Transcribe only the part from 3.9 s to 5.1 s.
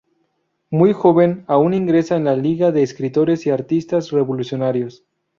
Revolucionarios.